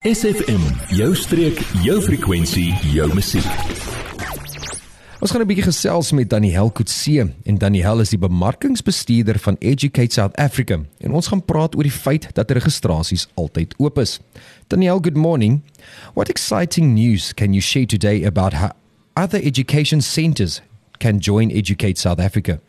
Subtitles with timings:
[0.00, 0.62] SFM,
[0.96, 3.44] jou streek, jou frekwensie, jou musiek.
[5.20, 10.12] Ons gaan 'n bietjie gesels met Daniel Kutse en Daniel is die bemarkingsbestuurder van Educate
[10.12, 14.20] South Africa en ons gaan praat oor die feit dat registrasies altyd oop is.
[14.68, 15.62] Daniel, good morning.
[16.14, 18.70] What exciting news can you share today about how
[19.12, 20.62] other education centers
[20.98, 22.60] can join Educate South Africa?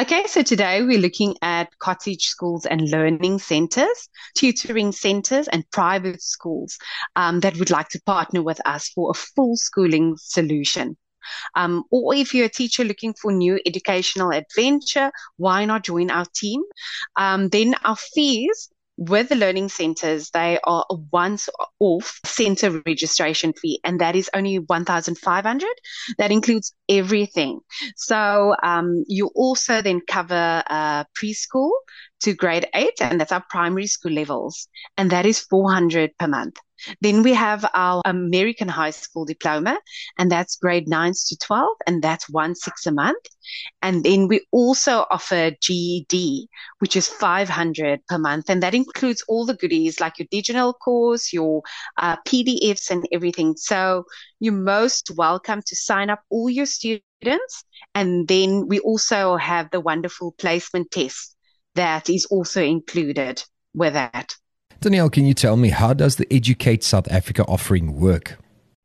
[0.00, 6.22] Okay, so today we're looking at cottage schools and learning centers, tutoring centers, and private
[6.22, 6.78] schools
[7.16, 10.96] um, that would like to partner with us for a full schooling solution.
[11.56, 16.26] Um, or if you're a teacher looking for new educational adventure, why not join our
[16.32, 16.62] team?
[17.16, 21.48] Um, then our fees with the learning centers, they are a once
[21.78, 25.68] off center registration fee, and that is only 1,500.
[26.18, 27.60] That includes everything.
[27.96, 31.70] So, um, you also then cover uh, preschool
[32.22, 34.66] to grade eight, and that's our primary school levels,
[34.96, 36.56] and that is 400 per month.
[37.00, 39.78] Then we have our American high school diploma,
[40.18, 43.24] and that's grade 9s to 12, and that's one six a month.
[43.82, 49.46] And then we also offer GED, which is 500 per month, and that includes all
[49.46, 51.62] the goodies like your digital course, your
[51.96, 53.56] uh, PDFs, and everything.
[53.56, 54.04] So
[54.40, 57.64] you're most welcome to sign up all your students.
[57.94, 61.36] And then we also have the wonderful placement test
[61.74, 63.42] that is also included
[63.74, 64.34] with that.
[64.80, 68.38] Danielle, can you tell me how does the Educate South Africa offering work?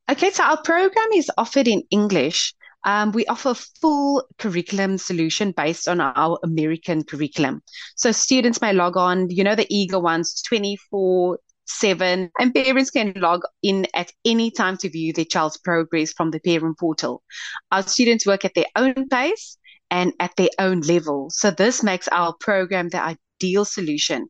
[0.09, 2.55] Okay, so our program is offered in English.
[2.83, 7.61] Um, we offer full curriculum solution based on our American curriculum.
[7.95, 13.14] So students may log on, you know, the eager ones 24 7 and parents can
[13.16, 17.23] log in at any time to view their child's progress from the parent portal.
[17.71, 19.58] Our students work at their own pace
[19.89, 21.30] and at their own level.
[21.30, 24.27] So this makes our program the ideal solution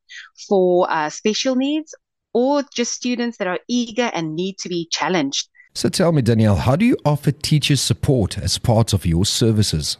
[0.48, 1.94] for uh, special needs
[2.34, 5.50] or just students that are eager and need to be challenged.
[5.76, 9.98] So tell me, Danielle, how do you offer teacher support as part of your services?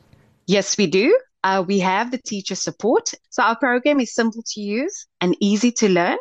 [0.48, 1.18] Yes, we do.
[1.44, 3.12] Uh, we have the teacher support.
[3.30, 6.18] So our program is simple to use and easy to learn.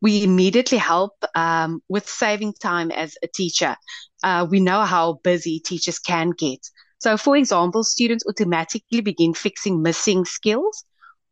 [0.00, 3.76] We immediately help um, with saving time as a teacher.
[4.22, 6.58] Uh, we know how busy teachers can get.
[6.98, 10.84] So, for example, students automatically begin fixing missing skills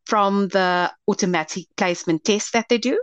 [0.06, 3.00] from the automatic placement test that they do.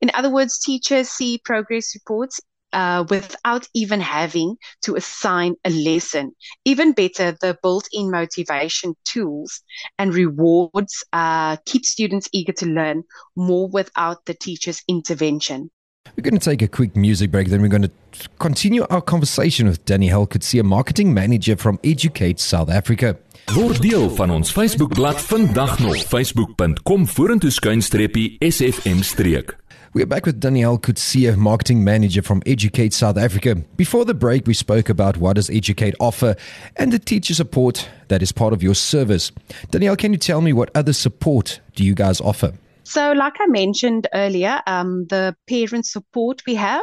[0.00, 2.40] In other words, teachers see progress reports
[2.72, 6.32] uh, without even having to assign a lesson.
[6.64, 9.62] Even better, the built-in motivation tools
[9.98, 13.02] and rewards uh, keep students eager to learn
[13.36, 15.70] more without the teacher's intervention.
[16.16, 17.90] We're going to take a quick music break, then we're going to
[18.38, 23.16] continue our conversation with Danny a marketing manager from Educate South Africa.
[23.46, 29.56] Word deel van ons Facebookblad vandag nog facebook.com vorentoe skuinstreepie sfm streek.
[29.92, 33.56] We're back with Danielle Kutsia, marketing manager from Educate South Africa.
[33.76, 36.36] Before the break, we spoke about what does Educate offer
[36.76, 39.32] and the teacher support that is part of your service.
[39.70, 42.52] Danielle, can you tell me what other support do you guys offer?
[42.84, 46.82] So, like I mentioned earlier, um, the parent support we have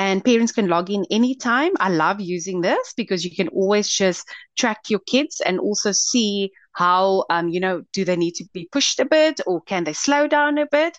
[0.00, 1.72] and parents can log in anytime.
[1.78, 6.52] I love using this because you can always just track your kids and also see
[6.72, 9.92] how, um, you know, do they need to be pushed a bit or can they
[9.92, 10.96] slow down a bit?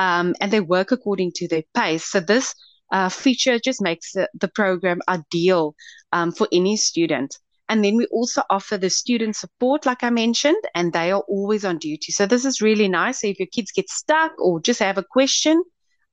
[0.00, 2.04] Um, and they work according to their pace.
[2.06, 2.52] So this
[2.90, 5.76] uh, feature just makes the, the program ideal
[6.10, 7.38] um, for any student.
[7.68, 11.64] And then we also offer the student support, like I mentioned, and they are always
[11.64, 12.10] on duty.
[12.10, 13.20] So this is really nice.
[13.20, 15.62] So if your kids get stuck or just have a question,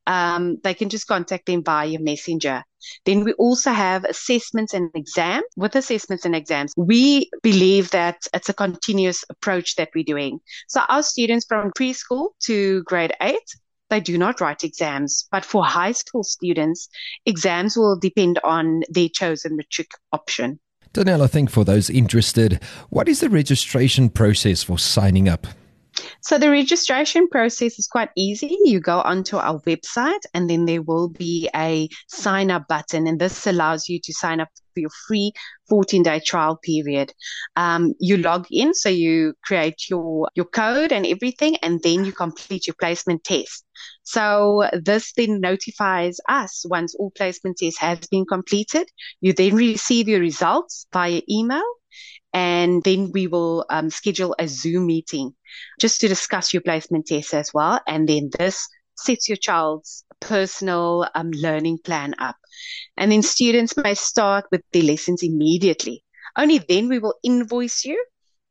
[0.08, 2.64] um, they can just contact them via messenger.
[3.06, 5.44] Then we also have assessments and exams.
[5.58, 10.40] With assessments and exams, we believe that it's a continuous approach that we're doing.
[10.68, 13.48] So our students from preschool to grade eight,
[13.90, 15.28] they do not write exams.
[15.32, 16.88] But for high school students,
[17.26, 20.60] exams will depend on their chosen matric option.
[20.94, 25.48] Danielle, I think for those interested, what is the registration process for signing up?
[26.28, 28.58] So the registration process is quite easy.
[28.66, 33.18] You go onto our website and then there will be a sign up button and
[33.18, 35.32] this allows you to sign up for your free
[35.70, 37.14] 14 day trial period.
[37.56, 42.12] Um, you log in, so you create your, your code and everything, and then you
[42.12, 43.64] complete your placement test.
[44.04, 48.90] So this then notifies us once all placement tests has been completed.
[49.22, 51.64] You then receive your results via email
[52.34, 55.34] and then we will um, schedule a Zoom meeting
[55.80, 57.80] just to discuss your placement test as well.
[57.88, 62.36] And then this sets your child's personal um, learning plan up.
[62.98, 66.04] And then students may start with their lessons immediately.
[66.38, 68.04] Only then we will invoice you.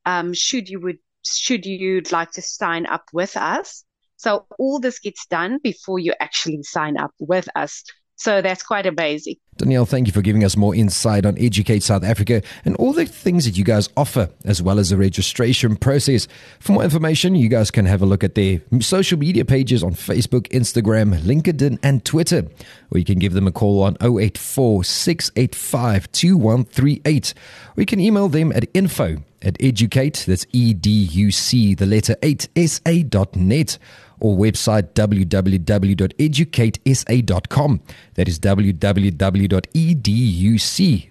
[0.04, 3.84] Um, should you would should you like to sign up with us.
[4.16, 7.82] So all this gets done before you actually sign up with us.
[8.16, 9.36] So that's quite amazing.
[9.58, 13.06] Danielle, thank you for giving us more insight on Educate South Africa and all the
[13.06, 16.28] things that you guys offer, as well as the registration process.
[16.60, 19.92] For more information, you guys can have a look at their social media pages on
[19.92, 22.46] Facebook, Instagram, LinkedIn, and Twitter.
[22.90, 27.34] Or you can give them a call on 084 685 2138.
[27.76, 31.86] Or you can email them at info at educate, that's E D U C, the
[31.86, 33.78] letter 8, sa.net
[34.20, 37.80] or website www.educatesa.com.
[38.14, 39.16] That is www.educ,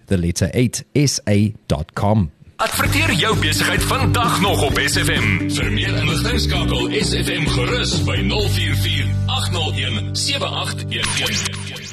[0.07, 2.31] the letter 8, sa.com.
[2.55, 5.49] Adverteer jou besigheid vandag nog op SFM.
[5.51, 11.84] Vir meer inligting skakel SFM gerus by 044 801 7811.